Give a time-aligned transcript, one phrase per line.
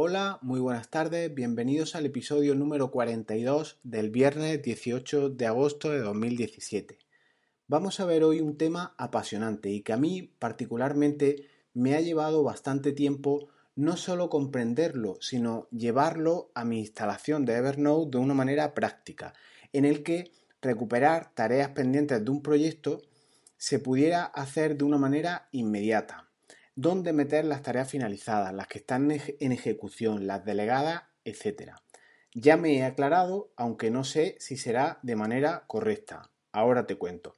[0.00, 5.98] Hola, muy buenas tardes, bienvenidos al episodio número 42 del viernes 18 de agosto de
[5.98, 7.00] 2017.
[7.66, 12.44] Vamos a ver hoy un tema apasionante y que a mí particularmente me ha llevado
[12.44, 18.74] bastante tiempo no solo comprenderlo, sino llevarlo a mi instalación de Evernote de una manera
[18.74, 19.34] práctica,
[19.72, 20.30] en el que
[20.62, 23.02] recuperar tareas pendientes de un proyecto
[23.56, 26.27] se pudiera hacer de una manera inmediata
[26.80, 31.72] dónde meter las tareas finalizadas, las que están en ejecución, las delegadas, etc.
[32.34, 36.30] Ya me he aclarado, aunque no sé si será de manera correcta.
[36.52, 37.34] Ahora te cuento.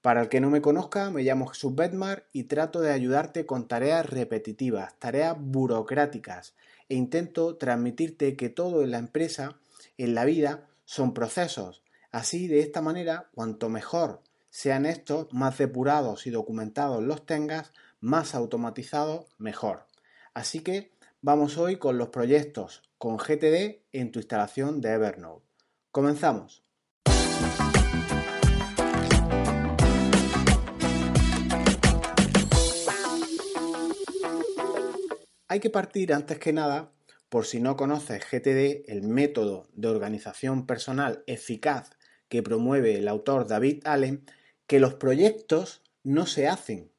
[0.00, 3.68] Para el que no me conozca, me llamo Jesús Bedmar y trato de ayudarte con
[3.68, 6.54] tareas repetitivas, tareas burocráticas
[6.88, 9.58] e intento transmitirte que todo en la empresa,
[9.98, 11.82] en la vida, son procesos.
[12.10, 18.34] Así, de esta manera, cuanto mejor sean estos, más depurados y documentados los tengas, más
[18.34, 19.86] automatizado, mejor.
[20.34, 25.46] Así que vamos hoy con los proyectos con GTD en tu instalación de Evernote.
[25.92, 26.64] Comenzamos.
[35.48, 36.92] Hay que partir antes que nada,
[37.28, 41.90] por si no conoces GTD, el método de organización personal eficaz
[42.28, 44.24] que promueve el autor David Allen,
[44.66, 46.91] que los proyectos no se hacen,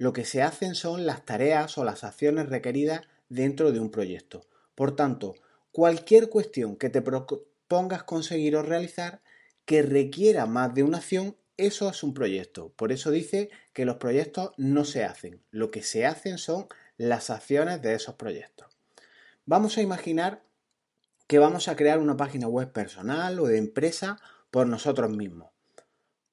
[0.00, 4.46] lo que se hacen son las tareas o las acciones requeridas dentro de un proyecto.
[4.74, 5.34] Por tanto,
[5.72, 9.20] cualquier cuestión que te propongas conseguir o realizar
[9.66, 12.72] que requiera más de una acción, eso es un proyecto.
[12.76, 15.42] Por eso dice que los proyectos no se hacen.
[15.50, 18.68] Lo que se hacen son las acciones de esos proyectos.
[19.44, 20.42] Vamos a imaginar
[21.26, 24.16] que vamos a crear una página web personal o de empresa
[24.50, 25.50] por nosotros mismos.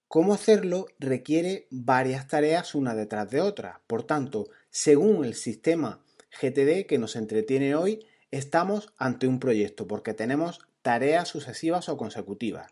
[0.08, 3.82] Cómo hacerlo requiere varias tareas una detrás de otra.
[3.88, 6.02] Por tanto, según el sistema
[6.42, 12.72] GTD que nos entretiene hoy, estamos ante un proyecto porque tenemos tareas sucesivas o consecutivas.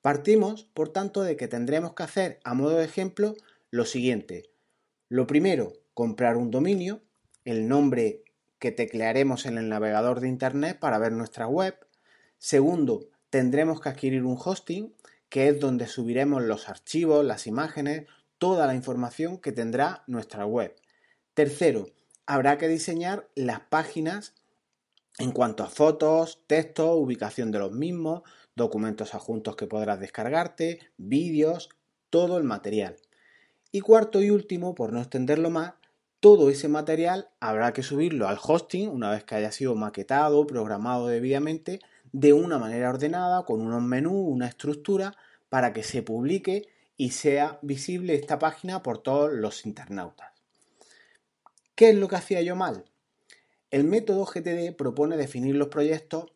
[0.00, 3.34] Partimos, por tanto, de que tendremos que hacer, a modo de ejemplo,
[3.70, 4.50] lo siguiente.
[5.10, 7.02] Lo primero, comprar un dominio,
[7.44, 8.24] el nombre
[8.58, 11.76] que teclearemos en el navegador de Internet para ver nuestra web.
[12.38, 14.94] Segundo, tendremos que adquirir un hosting,
[15.30, 20.76] que es donde subiremos los archivos, las imágenes, toda la información que tendrá nuestra web.
[21.32, 21.86] Tercero,
[22.26, 24.34] habrá que diseñar las páginas
[25.18, 28.22] en cuanto a fotos, textos, ubicación de los mismos,
[28.56, 31.70] documentos adjuntos que podrás descargarte, vídeos,
[32.10, 32.96] todo el material.
[33.72, 35.74] Y cuarto y último, por no extenderlo más,
[36.18, 41.06] todo ese material habrá que subirlo al hosting una vez que haya sido maquetado, programado
[41.06, 41.80] debidamente
[42.12, 45.16] de una manera ordenada, con unos menús, una estructura,
[45.48, 50.32] para que se publique y sea visible esta página por todos los internautas.
[51.74, 52.84] ¿Qué es lo que hacía yo mal?
[53.70, 56.26] El método GTD propone definir los proyectos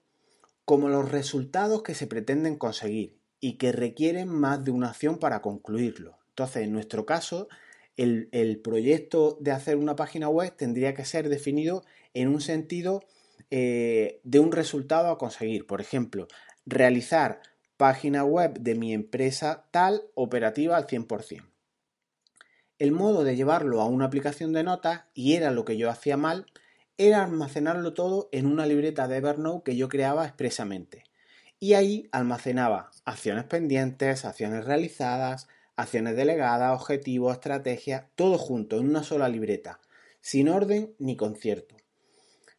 [0.64, 5.42] como los resultados que se pretenden conseguir y que requieren más de una acción para
[5.42, 6.16] concluirlo.
[6.30, 7.48] Entonces, en nuestro caso,
[7.96, 13.02] el, el proyecto de hacer una página web tendría que ser definido en un sentido
[13.50, 15.66] eh, de un resultado a conseguir.
[15.66, 16.26] Por ejemplo,
[16.66, 17.40] realizar
[17.76, 21.44] página web de mi empresa tal operativa al 100%.
[22.78, 26.16] El modo de llevarlo a una aplicación de notas, y era lo que yo hacía
[26.16, 26.46] mal,
[26.96, 31.04] era almacenarlo todo en una libreta de Evernote que yo creaba expresamente.
[31.58, 39.02] Y ahí almacenaba acciones pendientes, acciones realizadas, acciones delegadas, objetivos, estrategias, todo junto en una
[39.02, 39.80] sola libreta,
[40.20, 41.76] sin orden ni concierto.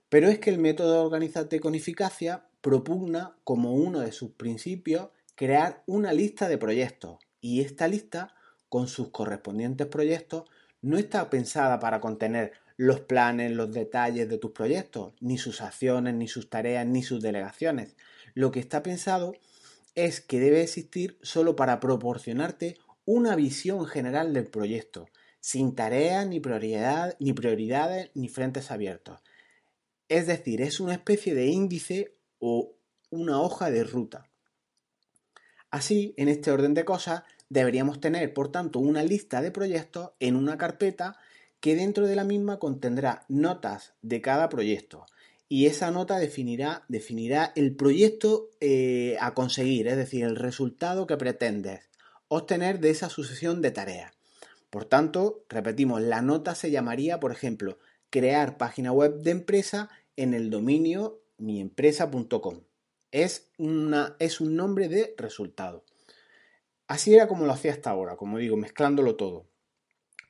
[0.10, 5.84] Pero es que el método Organízate con eficacia propugna como uno de sus principios crear
[5.86, 8.34] una lista de proyectos y esta lista
[8.70, 10.46] con sus correspondientes proyectos
[10.82, 16.14] no está pensada para contener los planes, los detalles de tus proyectos, ni sus acciones,
[16.14, 17.96] ni sus tareas, ni sus delegaciones.
[18.34, 19.34] Lo que está pensado
[19.96, 25.08] es que debe existir solo para proporcionarte una visión general del proyecto,
[25.40, 29.22] sin tareas, ni, prioridad, ni prioridades, ni frentes abiertos.
[30.08, 32.76] Es decir, es una especie de índice o
[33.10, 34.30] una hoja de ruta.
[35.72, 40.36] Así, en este orden de cosas, deberíamos tener, por tanto, una lista de proyectos en
[40.36, 41.18] una carpeta
[41.60, 45.06] que dentro de la misma contendrá notas de cada proyecto.
[45.48, 51.18] Y esa nota definirá, definirá el proyecto eh, a conseguir, es decir, el resultado que
[51.18, 51.90] pretendes
[52.28, 54.14] obtener de esa sucesión de tareas.
[54.70, 57.78] Por tanto, repetimos, la nota se llamaría, por ejemplo,
[58.16, 62.62] crear página web de empresa en el dominio miempresa.com.
[63.12, 63.52] Es,
[64.20, 65.84] es un nombre de resultado.
[66.88, 69.48] Así era como lo hacía hasta ahora, como digo, mezclándolo todo.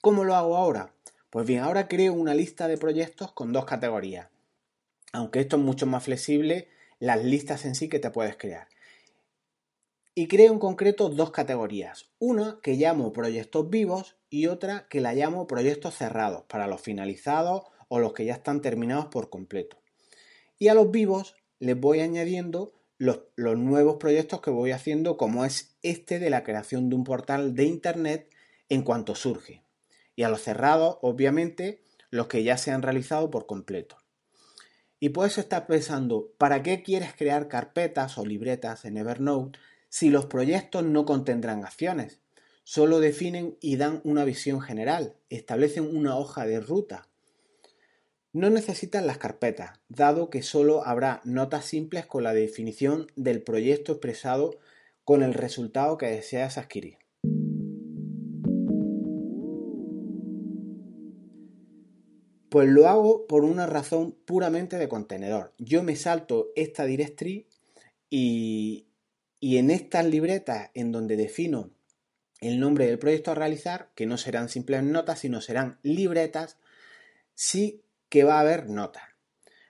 [0.02, 0.96] ¿Cómo lo hago ahora?
[1.30, 4.30] Pues bien, ahora creo una lista de proyectos con dos categorías.
[5.14, 6.68] aunque esto es mucho más flexible,
[6.98, 8.68] las listas en sí que te puedes crear.
[10.16, 12.10] Y creo en concreto dos categorías.
[12.18, 17.66] Una que llamo proyectos vivos y otra que la llamo proyectos cerrados, para los finalizados
[17.88, 19.78] o los que ya están terminados por completo.
[20.58, 25.76] Y a los vivos les voy añadiendo los, nuevos proyectos que voy haciendo, como es
[25.82, 28.30] este de la creación de un portal de Internet
[28.70, 29.62] en cuanto surge.
[30.16, 33.98] Y a los cerrados, obviamente, los que ya se han realizado por completo.
[35.00, 39.60] Y puedes estar pensando, ¿para qué quieres crear carpetas o libretas en Evernote
[39.90, 42.20] si los proyectos no contendrán acciones?
[42.64, 47.08] Solo definen y dan una visión general, establecen una hoja de ruta.
[48.36, 53.94] No necesitan las carpetas, dado que solo habrá notas simples con la definición del proyecto
[53.94, 54.60] expresado
[55.06, 56.98] con el resultado que deseas adquirir.
[62.50, 65.54] Pues lo hago por una razón puramente de contenedor.
[65.58, 67.46] Yo me salto esta directriz
[68.10, 68.90] y,
[69.40, 71.70] en estas libretas en donde defino
[72.42, 76.58] el nombre del proyecto a realizar, que no serán simples notas, sino serán libretas,
[77.34, 79.04] sí que va a haber notas.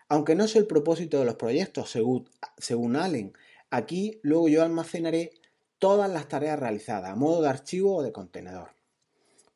[0.07, 3.33] Aunque no es el propósito de los proyectos, según, según Allen,
[3.69, 5.31] aquí luego yo almacenaré
[5.79, 8.69] todas las tareas realizadas a modo de archivo o de contenedor.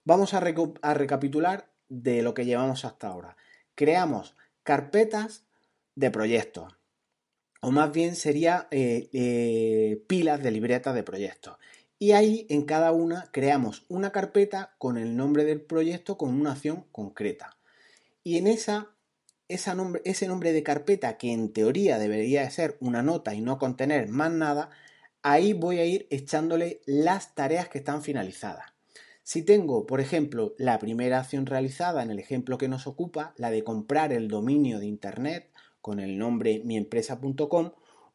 [0.04, 3.38] Vamos a, a recapitular de lo que llevamos hasta ahora.
[3.76, 5.46] Creamos carpetas
[5.96, 6.80] de proyectos,
[7.62, 11.58] o más bien sería eh, eh, pilas de libretas de proyectos.
[11.98, 16.54] Y ahí en cada una creamos una carpeta con el nombre del proyecto con una
[16.54, 17.59] acción concreta.
[18.24, 18.96] Y en esa,
[19.76, 24.10] nombre, ese nombre de carpeta, que en teoría debería ser una nota y no contener
[24.10, 24.70] más nada,
[25.22, 28.74] ahí voy a ir echándole las tareas que están finalizadas.
[29.24, 33.52] Si tengo, por ejemplo, la primera acción realizada en el ejemplo que nos ocupa, la
[33.52, 35.52] de comprar el dominio de Internet
[35.82, 37.72] con el nombre miempresa.com,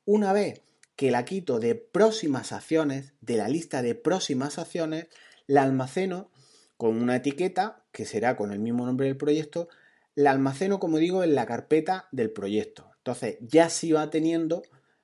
[0.06, 0.60] una vez
[0.96, 5.06] que la quito de próximas acciones, de la lista de próximas acciones,
[5.46, 6.30] la almaceno
[6.76, 9.68] con una etiqueta, que será con el mismo nombre del proyecto,
[10.14, 12.90] la almaceno, como digo, en la carpeta del proyecto.
[12.98, 14.62] Entonces ya sí va teniendo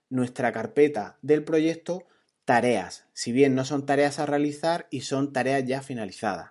[0.09, 2.07] nuestra carpeta del proyecto
[2.45, 6.51] tareas, si bien no son tareas a realizar y son tareas ya finalizadas.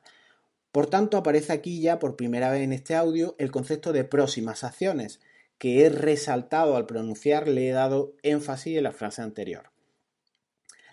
[0.71, 4.63] Por tanto, aparece aquí ya por primera vez en este audio el concepto de próximas
[4.63, 5.19] acciones,
[5.57, 9.71] que he resaltado al pronunciar, le he dado énfasis en la frase anterior.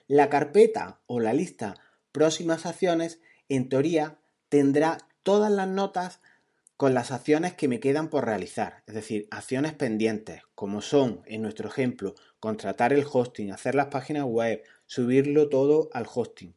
[0.09, 1.77] La carpeta o la lista
[2.11, 4.19] próximas acciones, en teoría,
[4.49, 6.21] tendrá todas las notas
[6.77, 11.41] con las acciones que me quedan por realizar, es decir, acciones pendientes, como son, en
[11.41, 16.55] nuestro ejemplo, contratar el hosting, hacer las páginas web, subirlo todo al hosting.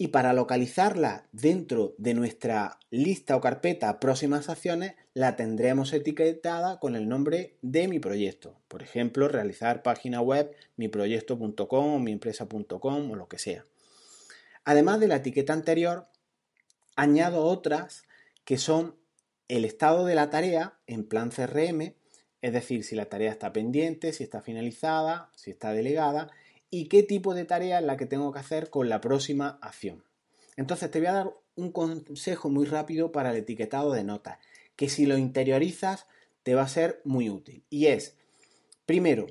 [0.00, 6.94] Y para localizarla dentro de nuestra lista o carpeta próximas acciones, la tendremos etiquetada con
[6.94, 8.60] el nombre de mi proyecto.
[8.68, 13.64] Por ejemplo, realizar página web miproyecto.com o miempresa.com o lo que sea.
[14.64, 16.06] Además de la etiqueta anterior,
[16.94, 18.04] añado otras
[18.44, 18.94] que son
[19.48, 21.94] el estado de la tarea en plan CRM,
[22.40, 26.30] es decir, si la tarea está pendiente, si está finalizada, si está delegada
[26.70, 30.04] y qué tipo de tarea es la que tengo que hacer con la próxima acción.
[30.56, 34.38] Entonces te voy a dar un consejo muy rápido para el etiquetado de notas,
[34.76, 36.06] que si lo interiorizas
[36.42, 37.64] te va a ser muy útil.
[37.70, 38.16] Y es,
[38.86, 39.26] primero,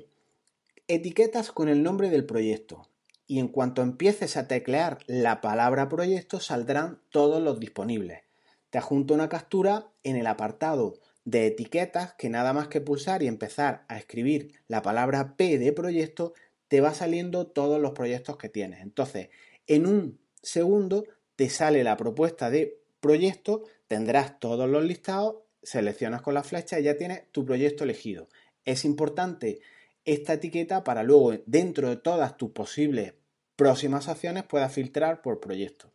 [0.88, 2.88] etiquetas con el nombre del proyecto.
[3.26, 8.27] Y en cuanto empieces a teclear la palabra proyecto saldrán todos los disponibles.
[8.70, 13.26] Te adjunto una captura en el apartado de etiquetas que nada más que pulsar y
[13.26, 16.34] empezar a escribir la palabra P de proyecto
[16.68, 18.80] te va saliendo todos los proyectos que tienes.
[18.80, 19.30] Entonces,
[19.66, 21.04] en un segundo
[21.36, 26.84] te sale la propuesta de proyecto, tendrás todos los listados, seleccionas con la flecha y
[26.84, 28.28] ya tienes tu proyecto elegido.
[28.64, 29.60] Es importante
[30.04, 33.14] esta etiqueta para luego, dentro de todas tus posibles
[33.56, 35.92] próximas acciones, puedas filtrar por proyecto.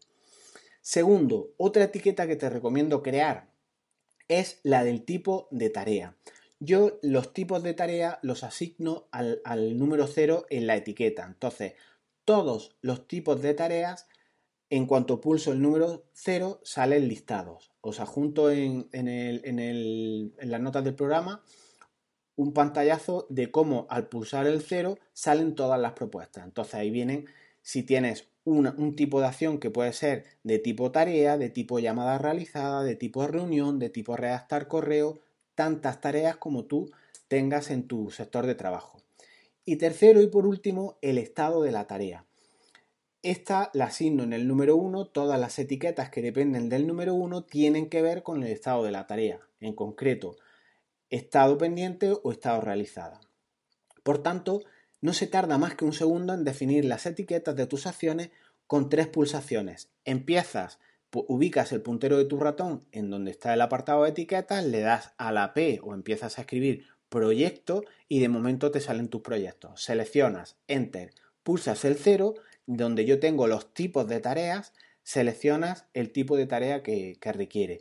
[0.83, 3.49] Segundo, otra etiqueta que te recomiendo crear
[4.27, 6.17] es la del tipo de tarea.
[6.59, 11.25] Yo los tipos de tarea los asigno al, número cero en la etiqueta.
[11.25, 11.75] Entonces,
[12.25, 14.07] todos los tipos de tareas,
[14.69, 17.71] en cuanto pulso el número cero, salen listados.
[17.79, 21.45] Os adjunto en, en las notas del programa
[22.35, 26.43] un pantallazo de cómo al pulsar el cero salen todas las propuestas.
[26.43, 27.25] Entonces ahí vienen
[27.63, 32.17] si tienes un tipo de acción que puede ser de tipo tarea, de tipo llamada
[32.17, 35.21] realizada, de tipo reunión, de tipo redactar correo,
[35.55, 36.91] tantas tareas como tú
[37.29, 39.01] tengas en tu sector de trabajo.
[39.65, 42.25] Y tercero y por último, el estado de la tarea.
[43.21, 47.45] Esta la asigno en el número 1, todas las etiquetas que dependen del número 1
[47.45, 49.39] tienen que ver con el estado de la tarea.
[49.61, 50.35] En concreto,
[51.09, 53.21] estado pendiente o estado realizada.
[54.03, 54.63] Por tanto,
[55.03, 58.29] no se tarda más que un segundo en definir las etiquetas de tus acciones
[58.67, 59.89] con tres pulsaciones.
[60.05, 60.79] Empiezas,
[61.11, 65.11] ubicas el puntero de tu ratón en donde está el apartado de etiquetas, le das
[65.17, 69.83] a la P o empiezas a escribir proyecto y de momento te salen tus proyectos.
[69.83, 74.71] Seleccionas Enter, pulsas el 0, donde yo tengo los tipos de tareas,
[75.03, 77.79] seleccionas el tipo de tarea que, que requiere.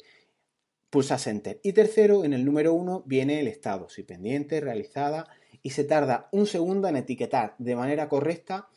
[0.91, 1.61] Pulsas Enter.
[1.63, 5.29] Y tercero, en el número 1 viene el estado, si pendiente, realizada,
[5.63, 8.69] y se tarda un segundo en etiquetar de manera correcta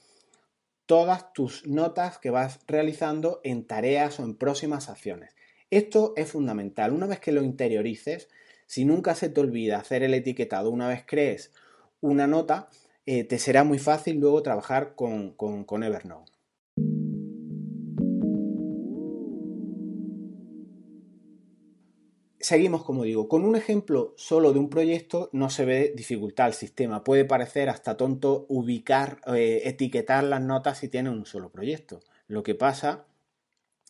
[0.85, 5.35] todas tus notas que vas realizando en tareas o en próximas acciones.
[5.71, 6.93] Esto es fundamental.
[6.93, 8.29] Una vez que lo interiorices,
[8.67, 11.51] si nunca se te olvida hacer el etiquetado, una vez crees
[12.01, 12.69] una nota,
[13.07, 16.34] eh, te será muy fácil luego trabajar con, con Evernote.
[22.45, 26.53] Seguimos, como digo, con un ejemplo solo de un proyecto no se ve dificultad al
[26.53, 27.03] sistema.
[27.03, 32.01] Puede parecer hasta tonto ubicar, eh, etiquetar las notas si tiene un solo proyecto.
[32.27, 33.07] Lo que pasa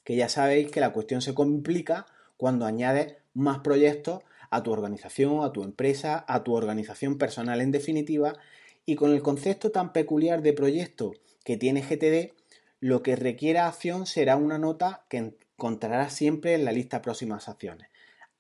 [0.06, 2.06] que ya sabéis que la cuestión se complica
[2.38, 7.72] cuando añades más proyectos a tu organización, a tu empresa, a tu organización personal en
[7.72, 8.38] definitiva.
[8.86, 11.12] Y con el concepto tan peculiar de proyecto
[11.44, 12.32] que tiene GTD,
[12.80, 17.90] lo que requiera acción será una nota que encontrarás siempre en la lista próximas acciones.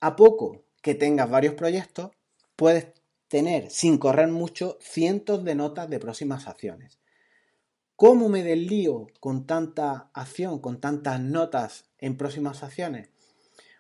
[0.05, 2.11] A poco que tengas varios proyectos,
[2.55, 2.89] puedes
[3.27, 6.99] tener, sin correr mucho, cientos de notas de próximas acciones.
[7.95, 13.09] ¿Cómo me deslío con tanta acción, con tantas notas en próximas acciones?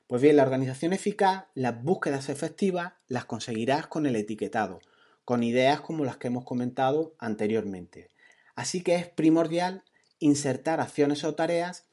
[0.07, 4.79] Pues bien, la organización eficaz, las búsquedas efectivas, las conseguirás con el etiquetado,
[5.25, 8.09] con ideas como las que hemos comentado anteriormente.
[8.55, 9.83] Así que es primordial
[10.17, 11.85] insertar acciones o tareas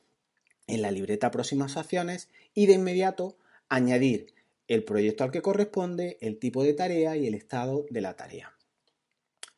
[0.68, 3.36] en la libreta próximas acciones y de inmediato
[3.72, 4.34] añadir
[4.68, 8.52] el proyecto al que corresponde, el tipo de tarea y el estado de la tarea.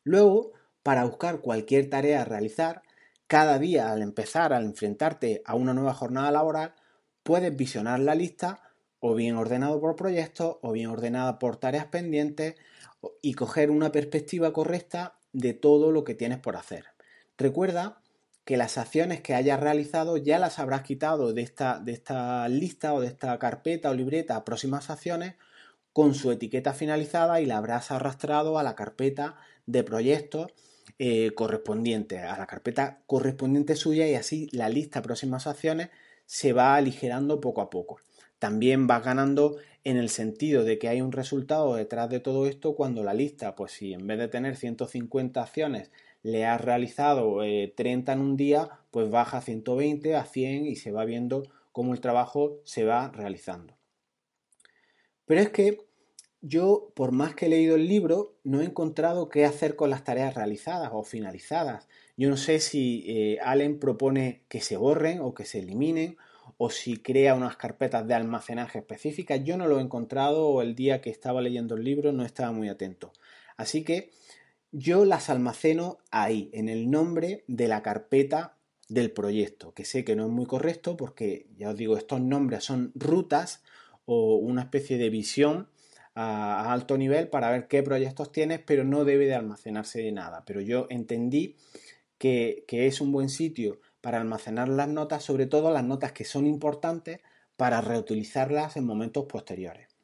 [0.03, 0.53] Luego,
[0.83, 2.81] para buscar cualquier tarea a realizar,
[3.27, 6.75] cada día al empezar, al enfrentarte a una nueva jornada laboral,
[7.23, 8.61] puedes visionar la lista
[8.99, 12.55] o bien ordenado por proyectos o bien ordenada por tareas pendientes
[13.21, 16.85] y coger una perspectiva correcta de todo lo que tienes por hacer.
[17.37, 18.01] Recuerda
[18.45, 22.93] que las acciones que hayas realizado ya las habrás quitado de esta, de esta lista
[22.93, 25.33] o de esta carpeta o libreta próximas acciones
[25.91, 30.51] con su etiqueta finalizada y la habrás arrastrado a la carpeta de proyectos
[30.99, 35.89] eh, correspondiente, a la carpeta correspondiente suya y así la lista próximas acciones
[36.25, 37.99] se va aligerando poco a poco.
[38.37, 42.75] También vas ganando en el sentido de que hay un resultado detrás de todo esto
[42.75, 45.91] cuando la lista, pues si en vez de tener 150 acciones
[46.25, 47.41] le has realizado
[47.75, 51.43] 30 eh, en un día, pues baja a 120, a 100 y se va viendo
[51.71, 53.77] cómo el trabajo se va realizando.
[55.25, 55.85] Pero es que
[56.41, 60.03] yo, por más que he leído el libro, no he encontrado qué hacer con las
[60.03, 61.87] tareas realizadas o finalizadas.
[62.17, 66.17] Yo no sé si eh, Allen propone que se borren o que se eliminen
[66.57, 69.43] o si crea unas carpetas de almacenaje específicas.
[69.43, 72.51] Yo no lo he encontrado o el día que estaba leyendo el libro no estaba
[72.51, 73.11] muy atento.
[73.57, 74.11] Así que
[74.77, 78.57] yo las almaceno ahí, en el nombre de la carpeta
[78.89, 82.65] del proyecto, que sé que no es muy correcto porque, ya os digo, estos nombres
[82.65, 83.63] son rutas
[84.03, 85.69] o una especie de visión
[86.13, 90.43] a, alto nivel para ver qué proyectos tienes, pero no debe de almacenarse de nada.
[90.45, 91.55] Pero yo entendí
[92.17, 96.25] que, que es un buen sitio para almacenar las notas, sobre todo las notas que
[96.25, 97.21] son importantes
[97.55, 99.95] para reutilizarlas en momentos posteriores.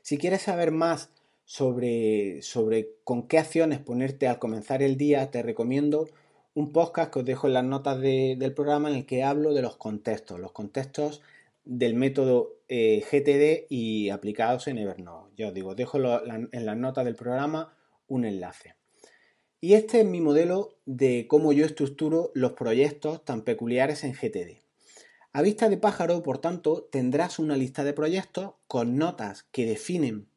[0.00, 1.10] Si quieres saber más
[1.48, 6.06] sobre, sobre con qué acciones ponerte al comenzar el día, te recomiendo
[6.52, 9.62] un podcast que os dejo en las notas del programa en el que hablo de
[9.62, 11.22] los contextos, los contextos
[11.64, 15.32] del método eh, GTD y aplicados en Evernote.
[15.38, 17.74] Ya os digo, dejo en las notas del programa
[18.08, 18.74] un enlace.
[19.62, 24.60] Y este es mi modelo de cómo yo estructuro los proyectos tan peculiares en GTD.
[25.32, 30.27] A vista de pájaro, por tanto, tendrás una lista de proyectos con notas que definen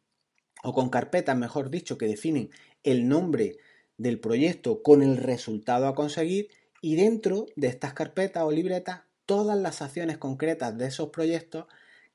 [0.63, 2.49] o con carpetas, mejor dicho, que definen
[2.83, 3.57] el nombre
[3.97, 6.49] del proyecto con el resultado a conseguir
[6.81, 11.65] y dentro de estas carpetas o libretas todas las acciones concretas de esos proyectos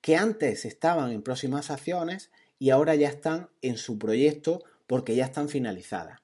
[0.00, 5.24] que antes estaban en próximas acciones y ahora ya están en su proyecto porque ya
[5.24, 6.20] están finalizadas.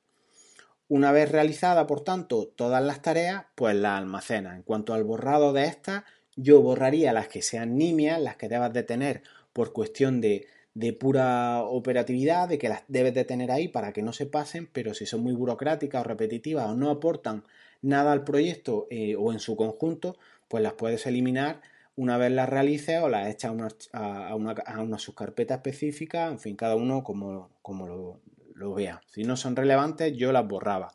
[0.89, 4.55] Una vez realizada, por tanto, todas las tareas, pues las almacena.
[4.57, 6.05] En cuanto al borrado de estas,
[6.37, 10.93] yo borraría las que sean nimias, las que debas de tener por cuestión de, de
[10.93, 14.95] pura operatividad, de que las debes de tener ahí para que no se pasen, pero
[14.95, 17.45] si son muy burocráticas o repetitivas o no aportan
[17.83, 20.17] nada al proyecto eh, o en su conjunto,
[20.49, 21.61] pues las puedes eliminar
[21.95, 23.53] una vez las realices o las echas
[23.93, 27.51] a una, subcarpeta específica, en fin, cada uno como,
[27.87, 28.21] lo,
[28.55, 29.03] lo vea.
[29.07, 30.95] Si no son relevantes, yo las borraba.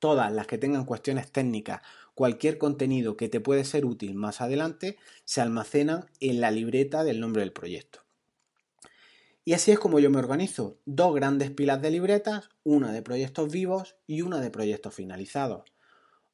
[0.00, 1.82] Todas las que tengan cuestiones técnicas,
[2.14, 7.20] cualquier contenido que te puede ser útil más adelante, se almacenan en la libreta del
[7.20, 8.07] nombre del proyecto.
[9.48, 10.76] Y así es como yo me organizo.
[10.84, 15.72] Dos grandes pilas de libretas, una de proyectos vivos y una de proyectos finalizados.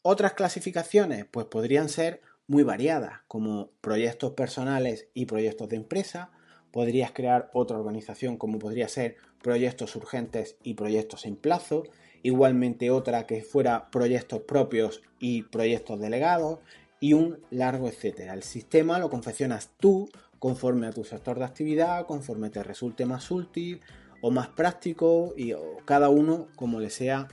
[0.03, 6.33] Otras clasificaciones, pues podrían ser muy variadas, como proyectos personales y proyectos de empresa.
[6.73, 11.85] Podrías crear otra organización como podría ser proyectos urgentes y proyectos en plazo.
[12.25, 16.59] Igualmente otra que fuera proyectos propios y proyectos delegados
[16.99, 18.35] y un largo etcétera.
[18.35, 20.09] El sistema lo confeccionas tú
[20.45, 23.81] conforme a tu sector de actividad, conforme te resulte más útil
[24.21, 25.55] o más práctico y
[25.87, 27.29] cada uno como le sea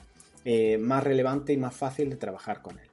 [0.45, 2.87] eh, más relevante y más fácil de trabajar con él.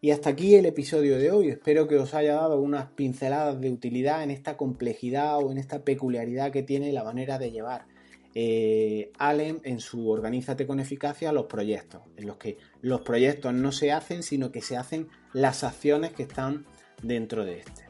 [0.00, 1.50] Y hasta aquí el episodio de hoy.
[1.50, 5.84] Espero que os haya dado unas pinceladas de utilidad en esta complejidad o en esta
[5.84, 7.86] peculiaridad que tiene la manera de llevar
[8.34, 13.70] eh, Allen en su Organízate con eficacia los proyectos, en los que los proyectos no
[13.70, 16.66] se hacen, sino que se hacen las acciones que están
[17.00, 17.85] dentro de este.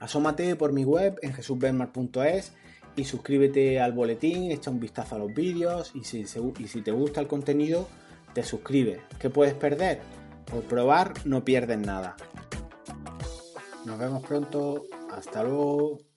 [0.00, 2.52] Asómate por mi web en jesusbenmar.es
[2.96, 6.24] y suscríbete al boletín, echa un vistazo a los vídeos y si,
[6.58, 7.88] y si te gusta el contenido,
[8.34, 9.00] te suscribes.
[9.18, 10.00] ¿Qué puedes perder?
[10.50, 12.16] Por probar no pierdes nada.
[13.84, 14.84] Nos vemos pronto.
[15.10, 16.07] Hasta luego.